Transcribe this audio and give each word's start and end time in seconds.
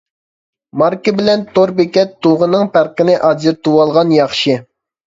ماركا 0.81 1.13
بىلەن 1.19 1.43
تور 1.59 1.75
بېكەت 1.81 2.17
تۇغىنىڭ 2.23 2.67
پەرقىنى 2.79 3.21
ئاجرىتىۋالغان 3.31 4.21
ياخشى. 4.21 4.61